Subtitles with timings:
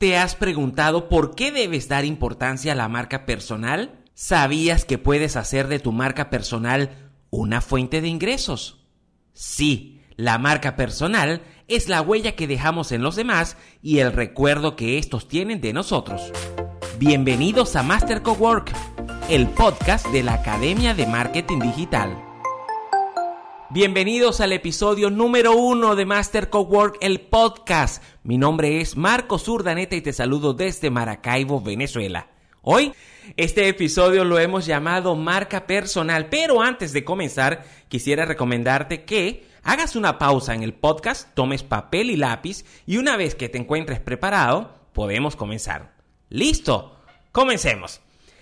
[0.00, 4.00] ¿Te has preguntado por qué debes dar importancia a la marca personal?
[4.14, 8.86] ¿Sabías que puedes hacer de tu marca personal una fuente de ingresos?
[9.34, 14.74] Sí, la marca personal es la huella que dejamos en los demás y el recuerdo
[14.74, 16.32] que estos tienen de nosotros.
[16.98, 18.72] Bienvenidos a Master Cowork,
[19.28, 22.29] el podcast de la Academia de Marketing Digital.
[23.72, 28.02] Bienvenidos al episodio número uno de Master Cowork, el podcast.
[28.24, 32.26] Mi nombre es Marcos Urdaneta y te saludo desde Maracaibo, Venezuela.
[32.62, 32.92] Hoy,
[33.36, 39.94] este episodio lo hemos llamado marca personal, pero antes de comenzar, quisiera recomendarte que hagas
[39.94, 44.00] una pausa en el podcast, tomes papel y lápiz y una vez que te encuentres
[44.00, 45.94] preparado, podemos comenzar.
[46.28, 46.96] ¿Listo?
[47.30, 48.00] Comencemos.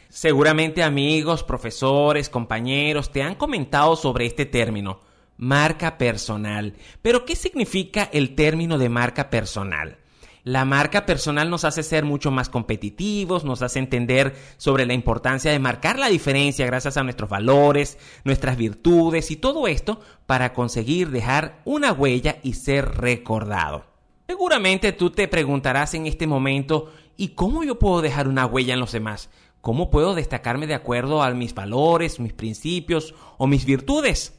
[0.08, 5.06] Seguramente amigos, profesores, compañeros te han comentado sobre este término
[5.38, 6.74] marca personal.
[7.01, 9.98] Pero, ¿qué significa el término de marca personal?
[10.45, 15.50] La marca personal nos hace ser mucho más competitivos, nos hace entender sobre la importancia
[15.50, 21.11] de marcar la diferencia gracias a nuestros valores, nuestras virtudes y todo esto para conseguir
[21.11, 23.84] dejar una huella y ser recordado.
[24.27, 28.81] Seguramente tú te preguntarás en este momento, ¿y cómo yo puedo dejar una huella en
[28.81, 29.31] los demás?
[29.61, 34.38] ¿Cómo puedo destacarme de acuerdo a mis valores, mis principios o mis virtudes?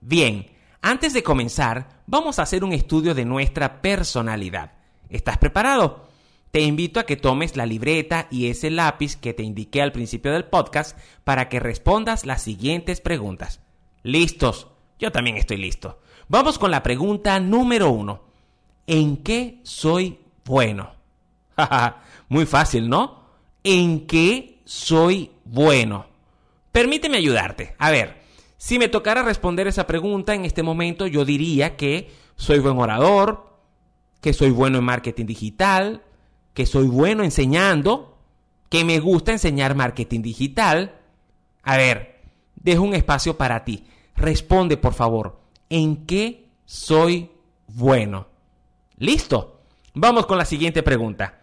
[0.00, 0.46] Bien,
[0.80, 4.72] antes de comenzar, vamos a hacer un estudio de nuestra personalidad.
[5.10, 6.08] ¿Estás preparado?
[6.50, 10.32] Te invito a que tomes la libreta y ese lápiz que te indiqué al principio
[10.32, 13.60] del podcast para que respondas las siguientes preguntas.
[14.02, 14.68] ¿Listos?
[14.98, 16.00] Yo también estoy listo.
[16.28, 18.22] Vamos con la pregunta número uno.
[18.86, 20.94] ¿En qué soy bueno?
[22.28, 23.22] Muy fácil, ¿no?
[23.62, 26.06] ¿En qué soy bueno?
[26.72, 27.74] Permíteme ayudarte.
[27.78, 28.19] A ver,
[28.60, 33.56] si me tocara responder esa pregunta en este momento, yo diría que soy buen orador,
[34.20, 36.02] que soy bueno en marketing digital,
[36.52, 38.18] que soy bueno enseñando,
[38.68, 40.94] que me gusta enseñar marketing digital.
[41.62, 42.20] A ver,
[42.54, 43.86] dejo un espacio para ti.
[44.14, 47.30] Responde, por favor, ¿en qué soy
[47.66, 48.26] bueno?
[48.98, 49.62] ¿Listo?
[49.94, 51.40] Vamos con la siguiente pregunta.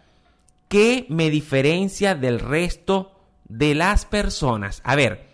[0.68, 3.14] ¿Qué me diferencia del resto
[3.46, 4.82] de las personas?
[4.84, 5.26] A ver,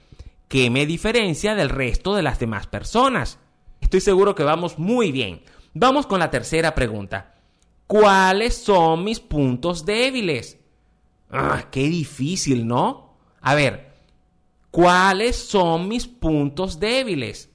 [0.53, 3.40] ¿Qué me diferencia del resto de las demás personas?
[3.81, 5.41] Estoy seguro que vamos muy bien.
[5.74, 7.34] Vamos con la tercera pregunta.
[7.88, 10.59] ¿Cuáles son mis puntos débiles?
[11.31, 13.18] Ah, qué difícil, ¿no?
[13.41, 13.96] A ver,
[14.69, 17.50] ¿cuáles son mis puntos débiles?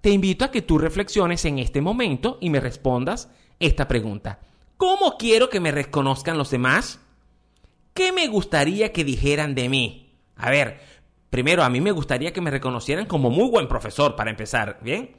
[0.00, 4.38] Te invito a que tú reflexiones en este momento y me respondas esta pregunta.
[4.76, 7.00] ¿Cómo quiero que me reconozcan los demás?
[7.94, 10.04] ¿Qué me gustaría que dijeran de mí?
[10.36, 10.80] A ver,
[11.34, 15.16] Primero, a mí me gustaría que me reconocieran como muy buen profesor, para empezar, ¿bien?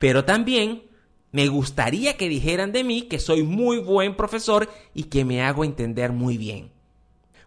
[0.00, 0.82] Pero también
[1.30, 5.62] me gustaría que dijeran de mí que soy muy buen profesor y que me hago
[5.62, 6.72] entender muy bien.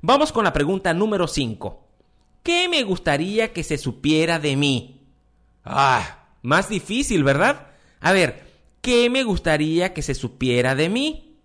[0.02, 1.86] Vamos con la pregunta número 5.
[2.44, 5.06] ¿Qué me gustaría que se supiera de mí?
[5.66, 7.72] Ah, más difícil, ¿verdad?
[8.00, 8.42] A ver,
[8.80, 11.42] ¿qué me gustaría que se supiera de mí?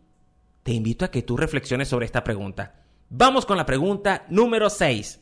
[0.62, 2.84] Te invito a que tú reflexiones sobre esta pregunta.
[3.08, 5.21] Vamos con la pregunta número 6.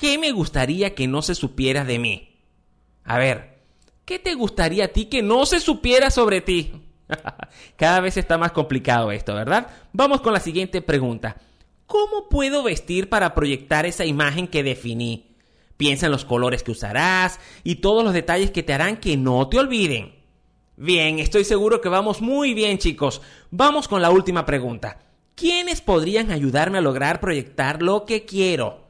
[0.00, 2.30] ¿Qué me gustaría que no se supiera de mí?
[3.04, 3.58] A ver,
[4.06, 6.72] ¿qué te gustaría a ti que no se supiera sobre ti?
[7.76, 9.66] Cada vez está más complicado esto, ¿verdad?
[9.92, 11.36] Vamos con la siguiente pregunta.
[11.84, 15.36] ¿Cómo puedo vestir para proyectar esa imagen que definí?
[15.76, 19.50] Piensa en los colores que usarás y todos los detalles que te harán que no
[19.50, 20.14] te olviden.
[20.78, 23.20] Bien, estoy seguro que vamos muy bien chicos.
[23.50, 25.02] Vamos con la última pregunta.
[25.34, 28.89] ¿Quiénes podrían ayudarme a lograr proyectar lo que quiero?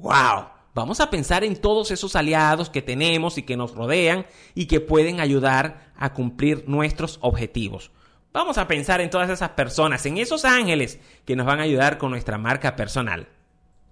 [0.00, 0.46] ¡Wow!
[0.72, 4.24] Vamos a pensar en todos esos aliados que tenemos y que nos rodean
[4.54, 7.90] y que pueden ayudar a cumplir nuestros objetivos.
[8.32, 11.98] Vamos a pensar en todas esas personas, en esos ángeles que nos van a ayudar
[11.98, 13.28] con nuestra marca personal.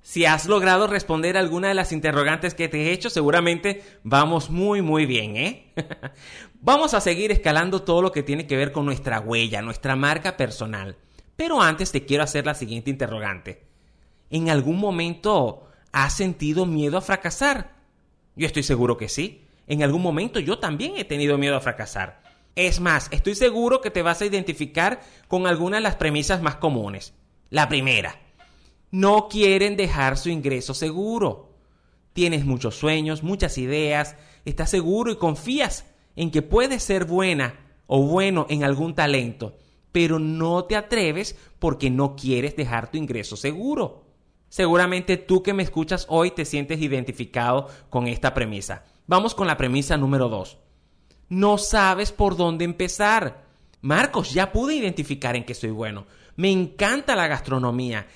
[0.00, 4.80] Si has logrado responder alguna de las interrogantes que te he hecho, seguramente vamos muy
[4.80, 5.74] muy bien, ¿eh?
[6.60, 10.38] vamos a seguir escalando todo lo que tiene que ver con nuestra huella, nuestra marca
[10.38, 10.96] personal.
[11.36, 13.66] Pero antes te quiero hacer la siguiente interrogante.
[14.30, 15.67] ¿En algún momento
[15.98, 17.74] ¿Has sentido miedo a fracasar?
[18.36, 19.42] Yo estoy seguro que sí.
[19.66, 22.22] En algún momento yo también he tenido miedo a fracasar.
[22.54, 26.54] Es más, estoy seguro que te vas a identificar con alguna de las premisas más
[26.54, 27.14] comunes.
[27.50, 28.14] La primera,
[28.92, 31.56] no quieren dejar su ingreso seguro.
[32.12, 34.14] Tienes muchos sueños, muchas ideas,
[34.44, 35.84] estás seguro y confías
[36.14, 37.58] en que puedes ser buena
[37.88, 39.56] o bueno en algún talento,
[39.90, 44.07] pero no te atreves porque no quieres dejar tu ingreso seguro.
[44.48, 48.84] Seguramente tú que me escuchas hoy te sientes identificado con esta premisa.
[49.06, 50.58] Vamos con la premisa número 2.
[51.28, 53.44] No sabes por dónde empezar.
[53.80, 56.06] Marcos, ya pude identificar en qué soy bueno,
[56.36, 58.06] Me encanta la gastronomía.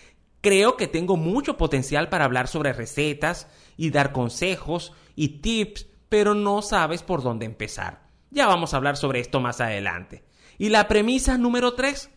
[0.40, 6.34] Creo que tengo mucho potencial para hablar sobre recetas y dar consejos y tips, pero
[6.34, 8.02] no sabes por dónde empezar.
[8.31, 10.25] Ya vamos a hablar sobre esto más adelante.
[10.58, 12.11] Y la premisa número 3.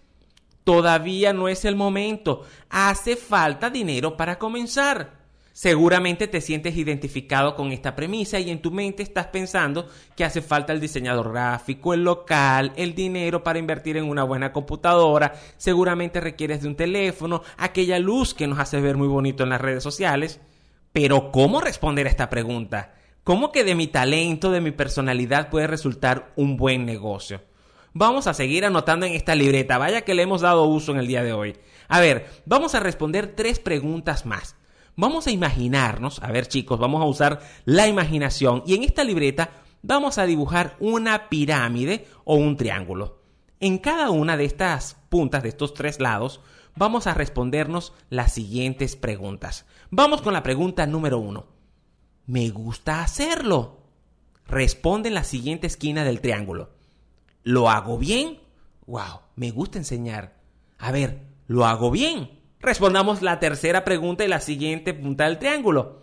[0.66, 2.42] Todavía no es el momento.
[2.70, 5.24] Hace falta dinero para comenzar.
[5.54, 10.42] Seguramente te sientes identificado con esta premisa y en tu mente estás pensando que hace
[10.42, 16.20] falta el diseñador gráfico, el local, el dinero para invertir en una buena computadora, seguramente
[16.20, 19.84] requieres de un teléfono, aquella luz que nos hace ver muy bonito en las redes
[19.84, 20.42] sociales.
[20.92, 22.96] Pero ¿cómo responder a esta pregunta?
[23.24, 27.42] ¿Cómo que de mi talento, de mi personalidad puede resultar un buen negocio?
[27.97, 31.07] Vamos a seguir anotando en esta libreta, vaya que le hemos dado uso en el
[31.07, 31.56] día de hoy.
[31.88, 34.57] A ver, vamos a responder tres preguntas más.
[34.97, 39.50] Vamos a imaginarnos, a ver chicos, vamos a usar la imaginación y en esta libreta
[39.81, 43.21] vamos a dibujar una pirámide o un triángulo.
[43.62, 46.42] En cada una de estas puntas, de estos tres lados,
[46.75, 49.65] vamos a respondernos las siguientes preguntas.
[49.89, 51.45] Vamos con la pregunta número uno.
[52.25, 53.86] ¿Me gusta hacerlo?
[54.47, 56.75] Responde en la siguiente esquina del triángulo.
[57.45, 58.39] ¿Lo hago bien?
[58.88, 60.33] Wow, me gusta enseñar.
[60.80, 62.39] A ver, ¿lo hago bien?
[62.59, 66.01] Respondamos la tercera pregunta y la siguiente punta del triángulo.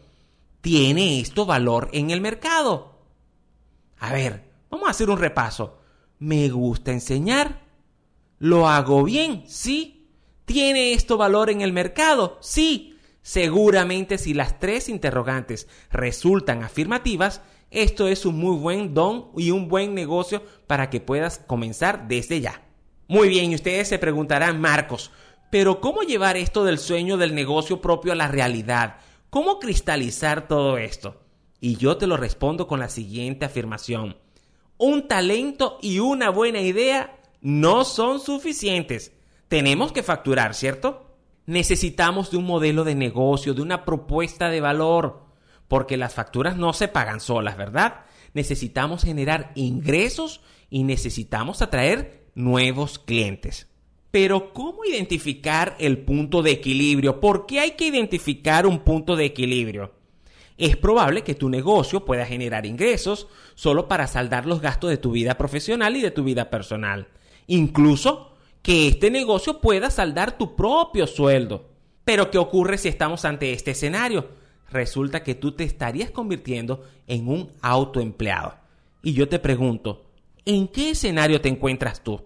[0.60, 3.00] ¿Tiene esto valor en el mercado?
[3.98, 5.80] A ver, vamos a hacer un repaso.
[6.20, 7.62] ¿Me gusta enseñar?
[8.38, 9.42] ¿Lo hago bien?
[9.48, 10.12] Sí.
[10.44, 12.38] ¿Tiene esto valor en el mercado?
[12.40, 12.96] Sí.
[13.20, 17.42] Seguramente si las tres interrogantes resultan afirmativas,
[17.72, 22.40] esto es un muy buen don y un buen negocio para que puedas comenzar desde
[22.40, 22.62] ya.
[23.08, 25.10] Muy bien, y ustedes se preguntarán, Marcos,
[25.50, 28.96] pero ¿cómo llevar esto del sueño del negocio propio a la realidad?
[29.28, 31.20] ¿Cómo cristalizar todo esto?
[31.60, 34.16] Y yo te lo respondo con la siguiente afirmación.
[34.78, 39.12] Un talento y una buena idea no son suficientes.
[39.48, 41.06] Tenemos que facturar, ¿cierto?
[41.46, 45.21] Necesitamos de un modelo de negocio, de una propuesta de valor,
[45.72, 48.02] porque las facturas no se pagan solas, ¿verdad?
[48.34, 53.68] Necesitamos generar ingresos y necesitamos atraer nuevos clientes.
[54.10, 57.20] Pero ¿cómo identificar el punto de equilibrio?
[57.20, 59.94] ¿Por qué hay que identificar un punto de equilibrio?
[60.58, 65.12] Es probable que tu negocio pueda generar ingresos solo para saldar los gastos de tu
[65.12, 67.08] vida profesional y de tu vida personal.
[67.46, 71.70] Incluso que este negocio pueda saldar tu propio sueldo.
[72.04, 74.41] Pero ¿qué ocurre si estamos ante este escenario?
[74.72, 78.54] Resulta que tú te estarías convirtiendo en un autoempleado.
[79.02, 80.06] Y yo te pregunto,
[80.44, 82.22] ¿en qué escenario te encuentras tú?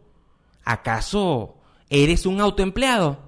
[0.65, 1.57] ¿Acaso
[1.89, 3.19] ¿Eres un autoempleado?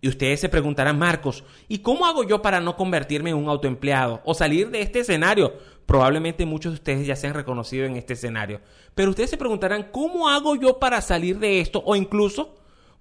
[0.00, 4.20] Y ustedes se preguntarán, Marcos, ¿y cómo hago yo para no convertirme en un autoempleado
[4.24, 5.54] o salir de este escenario?
[5.86, 8.60] Probablemente muchos de ustedes ya se han reconocido en este escenario.
[8.94, 12.56] Pero ustedes se preguntarán, ¿cómo hago yo para salir de esto o incluso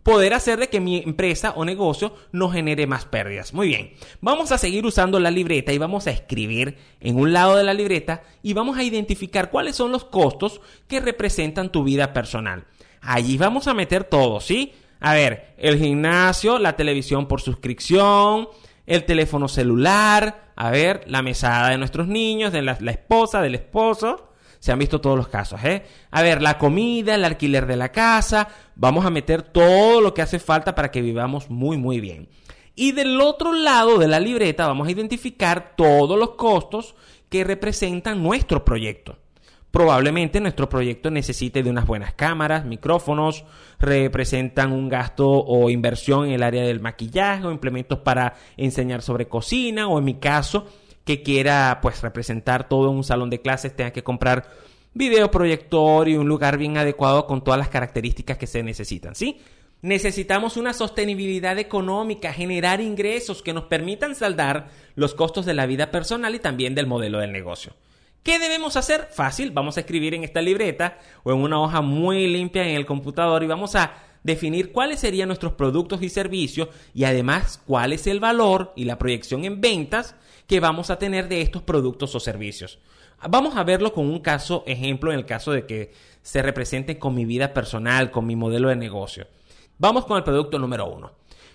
[0.07, 3.53] poder hacer de que mi empresa o negocio no genere más pérdidas?
[3.53, 7.57] Muy bien, vamos a seguir usando la libreta y vamos a escribir en un lado
[7.57, 12.13] de la libreta y vamos a identificar cuáles son los costos que representan tu vida
[12.13, 12.63] personal.
[13.01, 14.71] Allí vamos a meter todo, ¿sí?
[15.01, 18.47] A ver, el gimnasio, la televisión por suscripción,
[18.85, 24.26] el teléfono celular, a ver, la mesada de nuestros niños, de la, esposa, del esposo.
[24.59, 25.85] Se han visto todos los casos, ¿eh?
[26.11, 28.47] A ver, la comida, el alquiler de la casa.
[28.75, 32.29] Vamos a meter todo lo que hace falta para que vivamos muy, muy bien.
[32.75, 36.95] Y del otro lado de la libreta vamos a identificar todos los costos
[37.29, 39.17] que representan nuestro proyecto.
[39.71, 43.45] Probablemente nuestro proyecto necesite de unas buenas cámaras, micrófonos,
[43.79, 49.27] representan un gasto o inversión en el área del maquillaje o implementos para enseñar sobre
[49.27, 50.67] cocina o en mi caso
[51.07, 54.45] que quiera pues representar todo en un salón de clases tenga que comprar
[54.93, 59.39] videoproyector y un lugar bien adecuado con todas las características que se necesitan, ¿sí?
[59.81, 65.91] Necesitamos una sostenibilidad económica, generar ingresos que nos permitan saldar los costos de la vida
[65.91, 67.73] personal y también del modelo del negocio.
[68.21, 69.07] ¿Qué debemos hacer?
[69.09, 72.85] Fácil, vamos a escribir en esta libreta o en una hoja muy limpia en el
[72.85, 73.93] computador y vamos a
[74.27, 78.99] definir cuáles serían nuestros productos y servicios y además cuál es el valor y la
[78.99, 80.15] proyección en ventas
[80.47, 82.77] que vamos a tener de estos productos o servicios.
[83.29, 87.15] Vamos a verlo con un caso ejemplo en el caso de que se represente con
[87.15, 89.27] mi vida personal, con mi modelo de negocio.
[89.77, 91.13] Vamos con el producto número uno.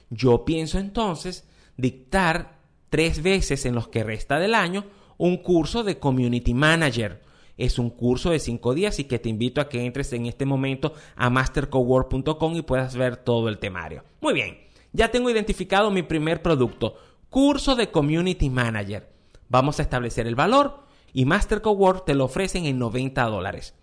[0.08, 2.56] Yo pienso entonces dictar
[2.88, 4.86] tres veces en los que resta del año
[5.18, 7.20] un curso de Community Manager.
[7.56, 10.46] Es un curso de cinco días y que te invito a que entres en este
[10.46, 14.04] momento a mastercowork.com y puedas ver todo el temario.
[14.20, 14.58] Muy bien,
[14.92, 16.96] ya tengo identificado mi primer producto,
[17.30, 19.08] curso de Community Manager.
[19.48, 20.80] Vamos a establecer el valor
[21.12, 23.74] y Mastercowork te lo ofrecen en 90 dólares.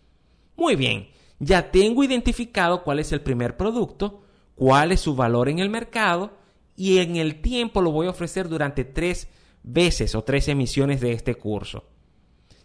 [0.55, 1.09] Muy bien,
[1.39, 4.21] ya tengo identificado cuál es el primer producto,
[4.55, 6.33] cuál es su valor en el mercado
[6.75, 9.29] y en el tiempo lo voy a ofrecer durante tres
[9.63, 11.85] veces o tres emisiones de este curso.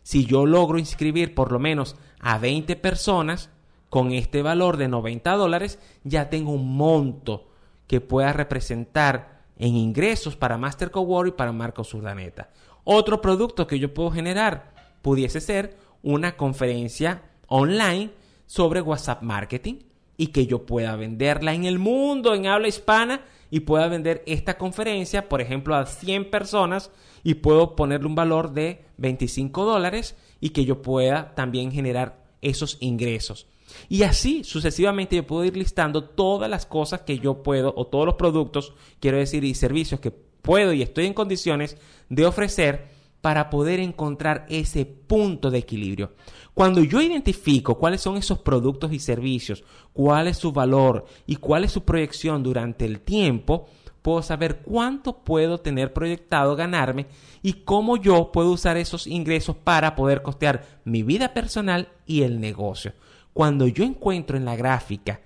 [0.04, 3.50] Si yo logro inscribir por lo menos a 20 personas
[3.88, 7.48] con este valor de 90 dólares, ya tengo un monto
[7.86, 12.50] que pueda representar en ingresos para Master Cowork y para Marcos Urdaneta.
[12.84, 18.10] Otro producto que yo puedo generar pudiese ser una conferencia online
[18.46, 19.76] sobre WhatsApp Marketing
[20.18, 24.58] y que yo pueda venderla en el mundo en habla hispana y pueda vender esta
[24.58, 26.90] conferencia, por ejemplo, a 100 personas
[27.24, 32.76] y puedo ponerle un valor de 25 dólares y que yo pueda también generar esos
[32.80, 33.48] ingresos.
[33.88, 38.06] Y así sucesivamente yo puedo ir listando todas las cosas que yo puedo o todos
[38.06, 41.78] los productos, quiero decir, y servicios que puedo y estoy en condiciones
[42.10, 42.88] de ofrecer
[43.22, 46.12] para poder encontrar ese punto de equilibrio.
[46.52, 49.64] Cuando yo identifico cuáles son esos productos y servicios,
[49.94, 53.66] cuál es su valor y cuál es su proyección durante el tiempo,
[54.04, 57.06] puedo saber cuánto puedo tener proyectado ganarme
[57.40, 62.38] y cómo yo puedo usar esos ingresos para poder costear mi vida personal y el
[62.38, 62.92] negocio.
[63.32, 65.22] Cuando yo encuentro en la gráfica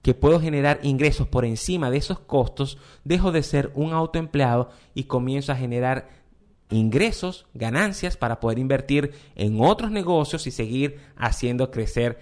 [0.00, 5.04] que puedo generar ingresos por encima de esos costos, dejo de ser un autoempleado y
[5.04, 6.08] comienzo a generar
[6.70, 12.20] ingresos, ganancias para poder invertir en otros negocios y seguir haciendo crecer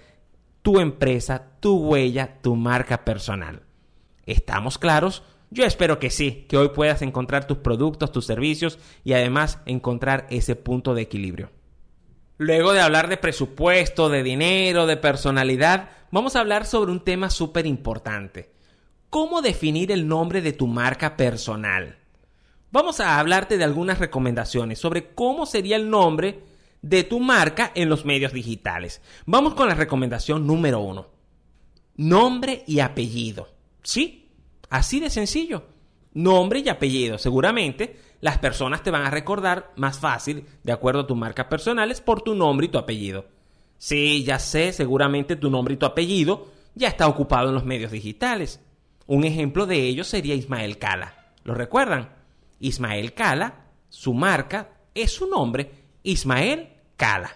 [0.62, 3.62] tu empresa, tu huella, tu marca personal.
[4.26, 5.22] ¿Estamos claros?
[5.52, 10.26] Yo espero que sí, que hoy puedas encontrar tus productos, tus servicios y además encontrar
[10.30, 11.50] ese punto de equilibrio.
[12.38, 17.28] Luego de hablar de presupuesto, de dinero, de personalidad, vamos a hablar sobre un tema
[17.28, 18.50] súper importante.
[19.10, 21.98] ¿Cómo definir el nombre de tu marca personal?
[22.72, 26.42] vamos a hablarte de algunas recomendaciones sobre cómo sería el nombre
[26.80, 29.00] de tu marca en los medios digitales.
[29.26, 31.06] Vamos con la recomendación número uno.
[31.96, 33.48] Nombre y apellido.
[33.84, 34.21] ¿Sí?
[34.72, 35.64] Así de sencillo.
[36.14, 37.18] Nombre y apellido.
[37.18, 42.00] Seguramente las personas te van a recordar más fácil, de acuerdo a tus marcas personales,
[42.00, 43.26] por tu nombre y tu apellido.
[43.76, 47.92] Sí, ya sé, seguramente tu nombre y tu apellido ya está ocupado en los medios
[47.92, 48.60] digitales.
[49.06, 51.34] Un ejemplo de ello sería Ismael Cala.
[51.44, 52.08] ¿Lo recuerdan?
[52.58, 55.70] Ismael Cala, su marca es su nombre,
[56.02, 57.30] Ismael Cala.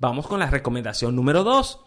[0.00, 1.78] Vamos con la recomendación número 2.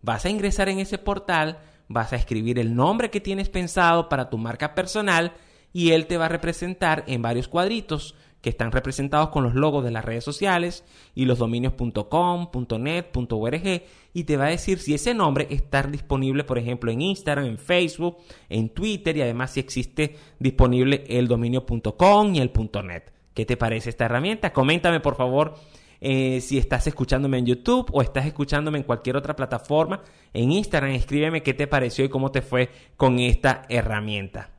[0.02, 4.30] Vas a ingresar en ese portal, vas a escribir el nombre que tienes pensado para
[4.30, 5.34] tu marca personal
[5.72, 9.84] y él te va a representar en varios cuadritos que están representados con los logos
[9.84, 11.74] de las redes sociales y los dominios
[12.08, 13.82] .com, .net, .org
[14.14, 17.58] y te va a decir si ese nombre está disponible, por ejemplo, en Instagram, en
[17.58, 18.18] Facebook,
[18.48, 22.52] en Twitter y además si existe disponible el dominio .com y el
[22.84, 23.12] .net.
[23.34, 24.52] ¿Qué te parece esta herramienta?
[24.52, 25.54] Coméntame por favor
[26.00, 30.02] eh, si estás escuchándome en YouTube o estás escuchándome en cualquier otra plataforma,
[30.32, 34.57] en Instagram, escríbeme qué te pareció y cómo te fue con esta herramienta.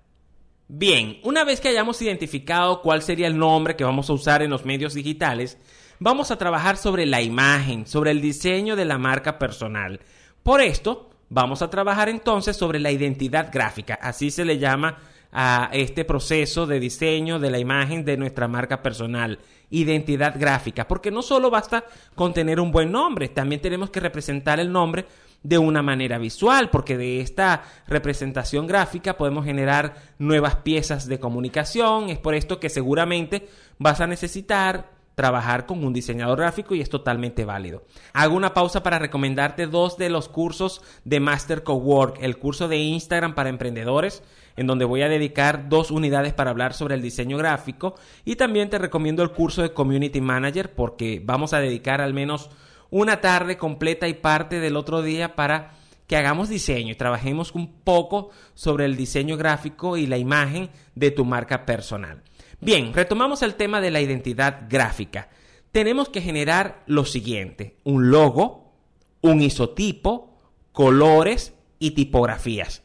[0.72, 4.52] Bien, una vez que hayamos identificado cuál sería el nombre que vamos a usar en
[4.52, 5.58] los medios digitales,
[5.98, 10.00] vamos a trabajar sobre la imagen, sobre el diseño de la marca personal.
[10.44, 15.00] Por esto, vamos a trabajar entonces sobre la identidad gráfica, así se le llama
[15.32, 19.40] a este proceso de diseño de la imagen de nuestra marca personal
[19.72, 21.84] identidad gráfica, porque no solo basta
[22.14, 25.06] con tener un buen nombre, también tenemos que representar el nombre
[25.44, 32.10] de una manera visual, porque de esta representación gráfica podemos generar nuevas piezas de comunicación,
[32.10, 36.90] es por esto que seguramente vas a necesitar trabajar con un diseñador gráfico y es
[36.90, 37.84] totalmente válido.
[38.14, 42.78] Hago una pausa para recomendarte dos de los cursos de Master Cowork, el curso de
[42.78, 44.24] Instagram para emprendedores,
[44.56, 48.70] en donde voy a dedicar dos unidades para hablar sobre el diseño gráfico y también
[48.70, 52.50] te recomiendo el curso de Community Manager porque vamos a dedicar al menos
[52.90, 55.74] una tarde completa y parte del otro día para
[56.08, 61.12] que hagamos diseño y trabajemos un poco sobre el diseño gráfico y la imagen de
[61.12, 62.24] tu marca personal.
[62.60, 65.30] Bien, retomamos el tema de la identidad gráfica.
[65.72, 68.74] Tenemos que generar lo siguiente, un logo,
[69.22, 70.36] un isotipo,
[70.72, 72.82] colores y tipografías.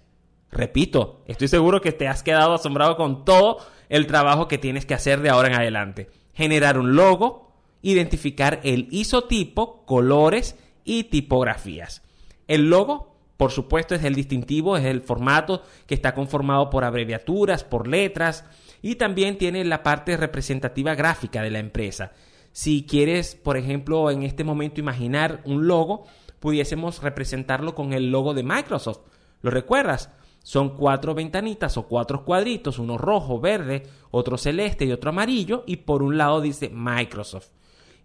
[0.51, 3.59] Repito, estoy seguro que te has quedado asombrado con todo
[3.89, 6.11] el trabajo que tienes que hacer de ahora en adelante.
[6.35, 7.44] Generar un logo,
[7.85, 12.03] identificar el isotipo, colores y tipografías.
[12.49, 17.63] El logo, por supuesto, es el distintivo, es el formato que está conformado por abreviaturas,
[17.63, 18.45] por letras,
[18.81, 22.13] y también tiene la parte representativa gráfica de la empresa.
[22.53, 26.07] Si quieres, por ejemplo, en este momento imaginar un logo,
[26.41, 29.01] pudiésemos representarlo con el logo de Microsoft.
[29.43, 30.11] ¿Lo recuerdas?
[30.43, 35.77] Son cuatro ventanitas o cuatro cuadritos, uno rojo, verde, otro celeste y otro amarillo, y
[35.77, 37.49] por un lado dice Microsoft.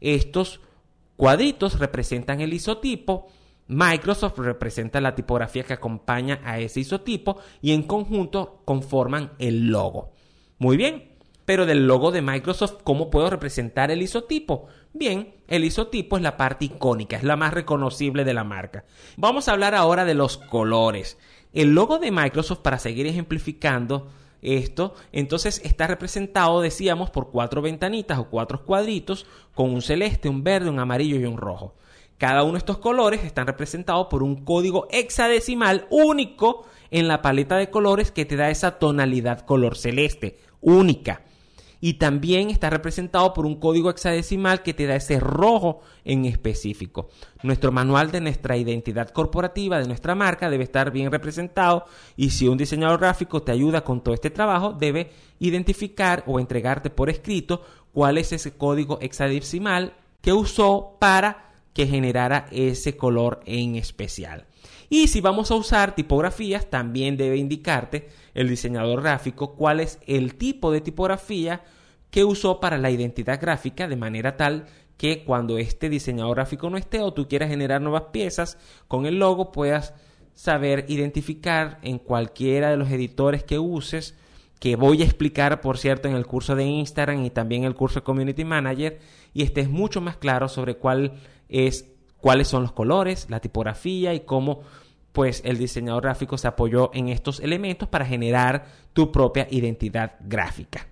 [0.02, 0.62] Estos
[1.16, 3.28] cuadritos representan el isotipo,
[3.68, 10.12] Microsoft representa la tipografía que acompaña a ese isotipo y en conjunto conforman el logo.
[10.58, 11.10] Muy bien,
[11.46, 14.68] pero del logo de Microsoft, ¿cómo puedo representar el isotipo?
[14.94, 18.86] Bien, el isotipo es la parte icónica, es la más reconocible de la marca.
[19.18, 21.18] Vamos a hablar ahora de los colores.
[21.54, 24.10] El logo de Microsoft, para seguir ejemplificando
[24.42, 30.44] esto, entonces está representado, decíamos, por cuatro ventanitas o cuatro cuadritos con un celeste, un
[30.44, 31.76] verde, un amarillo y un rojo.
[32.18, 37.56] Cada uno de estos colores están representados por un código hexadecimal único en la paleta
[37.56, 41.22] de colores que te da esa tonalidad color celeste única.
[41.82, 47.10] Y también está representado por un código hexadecimal que te da ese rojo en específico.
[47.42, 51.86] Nuestro manual de nuestra identidad corporativa, de nuestra marca, debe estar bien representado
[52.18, 56.90] y si un diseñador gráfico te ayuda con todo este trabajo, debe identificar o entregarte
[56.90, 57.62] por escrito
[57.94, 64.49] cuál es ese código hexadecimal que usó para que generara ese color en especial.
[64.90, 70.36] Y si vamos a usar tipografías, también debe indicarte el diseñador gráfico cuál es el
[70.36, 71.62] tipo de tipografía
[72.10, 74.66] que usó para la identidad gráfica de manera tal
[74.98, 79.20] que cuando este diseñador gráfico no esté o tú quieras generar nuevas piezas con el
[79.20, 79.94] logo puedas
[80.34, 84.16] saber identificar en cualquiera de los editores que uses
[84.60, 88.00] que voy a explicar por cierto en el curso de Instagram y también el curso
[88.00, 89.00] de Community Manager
[89.34, 91.14] y estés mucho más claro sobre cuál
[91.48, 91.86] es
[92.22, 94.62] cuáles son los colores, la tipografía y cómo
[95.12, 100.88] pues el diseñador gráfico se apoyó en estos elementos para generar tu propia identidad gráfica.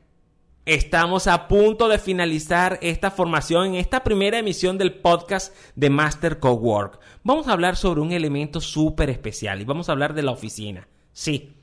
[0.65, 6.39] Estamos a punto de finalizar esta formación en esta primera emisión del podcast de Master
[6.39, 6.99] Cowork.
[7.23, 10.89] Vamos a hablar sobre un elemento súper especial y vamos a hablar de la oficina.
[11.13, 11.53] Sí,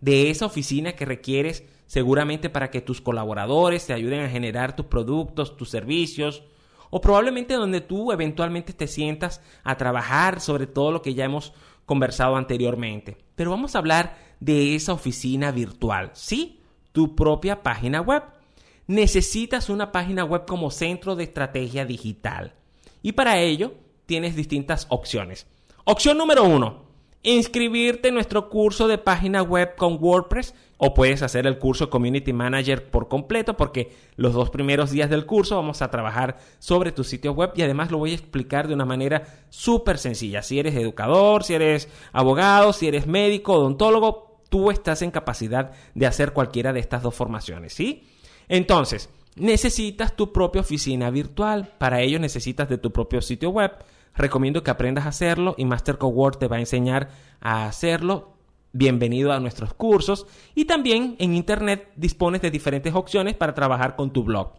[0.00, 4.86] de esa oficina que requieres seguramente para que tus colaboradores te ayuden a generar tus
[4.86, 6.42] productos, tus servicios,
[6.90, 11.52] o probablemente donde tú eventualmente te sientas a trabajar sobre todo lo que ya hemos
[11.84, 13.16] conversado anteriormente.
[13.34, 16.60] Pero vamos a hablar de esa oficina virtual, ¿sí?
[16.92, 18.22] Tu propia página web.
[18.86, 22.54] Necesitas una página web como centro de estrategia digital.
[23.02, 23.74] Y para ello
[24.06, 25.46] tienes distintas opciones.
[25.84, 26.85] Opción número uno,
[27.26, 32.32] inscribirte en nuestro curso de página web con WordPress o puedes hacer el curso Community
[32.32, 37.02] Manager por completo porque los dos primeros días del curso vamos a trabajar sobre tu
[37.02, 40.40] sitio web y además lo voy a explicar de una manera súper sencilla.
[40.42, 46.06] Si eres educador, si eres abogado, si eres médico, odontólogo, tú estás en capacidad de
[46.06, 48.04] hacer cualquiera de estas dos formaciones, ¿sí?
[48.46, 51.74] Entonces, necesitas tu propia oficina virtual.
[51.78, 53.72] Para ello necesitas de tu propio sitio web
[54.16, 58.32] recomiendo que aprendas a hacerlo y Master Word te va a enseñar a hacerlo.
[58.72, 64.12] Bienvenido a nuestros cursos y también en Internet dispones de diferentes opciones para trabajar con
[64.12, 64.52] tu blog.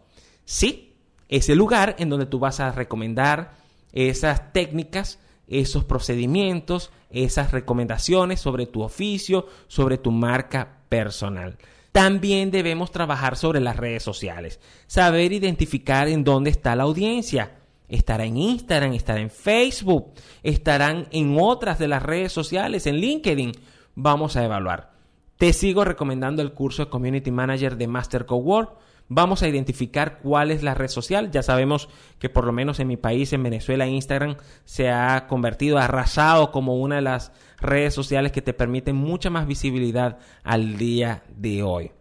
[0.44, 0.96] Sí,
[1.28, 3.52] es el lugar en donde tú vas a recomendar
[3.92, 11.58] esas técnicas, esos procedimientos, esas recomendaciones sobre tu oficio, sobre tu marca personal.
[11.92, 18.24] También debemos trabajar sobre las redes sociales, saber identificar en dónde está la audiencia Estará
[18.24, 23.52] en Instagram, estará en Facebook, estarán en otras de las redes sociales, en LinkedIn.
[23.94, 24.92] Vamos a evaluar.
[25.38, 28.70] Te sigo recomendando el curso de Community Manager de Master Word.
[29.08, 31.30] Vamos a identificar cuál es la red social.
[31.30, 35.78] Ya sabemos que por lo menos en mi país, en Venezuela, Instagram se ha convertido,
[35.78, 41.22] arrasado como una de las redes sociales que te permiten mucha más visibilidad al día
[41.36, 41.92] de hoy.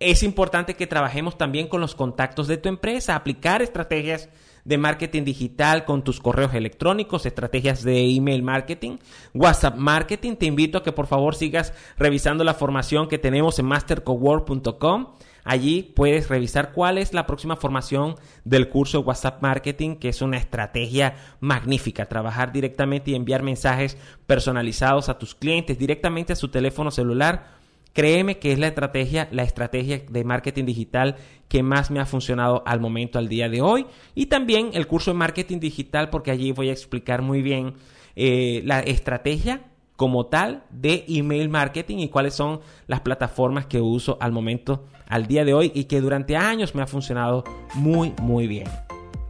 [0.00, 4.30] Es importante que trabajemos también con los contactos de tu empresa, aplicar estrategias
[4.64, 8.98] de marketing digital con tus correos electrónicos, estrategias de email marketing,
[9.34, 10.36] WhatsApp marketing.
[10.36, 15.06] Te invito a que por favor sigas revisando la formación que tenemos en mastercowork.com.
[15.44, 20.36] Allí puedes revisar cuál es la próxima formación del curso WhatsApp Marketing, que es una
[20.36, 22.06] estrategia magnífica.
[22.06, 27.61] Trabajar directamente y enviar mensajes personalizados a tus clientes directamente a su teléfono celular
[27.92, 31.16] Créeme que es la estrategia, la estrategia de marketing digital
[31.48, 33.86] que más me ha funcionado al momento, al día de hoy.
[34.14, 37.74] Y también el curso de marketing digital, porque allí voy a explicar muy bien
[38.16, 39.62] eh, la estrategia
[39.96, 45.26] como tal de email marketing y cuáles son las plataformas que uso al momento, al
[45.26, 48.66] día de hoy y que durante años me ha funcionado muy, muy bien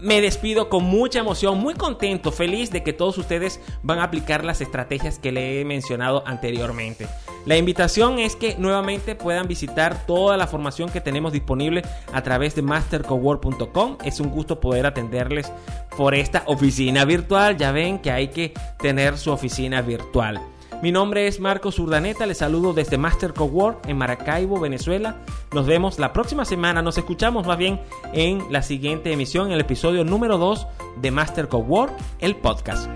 [0.02, 4.44] me despido con mucha emoción, muy contento, feliz de que todos ustedes van a aplicar
[4.44, 7.06] las estrategias que le he mencionado anteriormente.
[7.46, 12.54] La invitación es que nuevamente puedan visitar toda la formación que tenemos disponible a través
[12.54, 13.98] de mastercowork.com.
[14.04, 15.52] Es un gusto poder atenderles
[15.96, 17.56] por esta oficina virtual.
[17.56, 20.40] Ya ven que hay que tener su oficina virtual.
[20.82, 25.18] Mi nombre es Marcos Urdaneta, les saludo desde Master Cowork en Maracaibo, Venezuela.
[25.52, 27.80] Nos vemos la próxima semana, nos escuchamos más bien
[28.12, 30.66] en la siguiente emisión, en el episodio número 2
[30.96, 32.90] de Master Cowork, el podcast.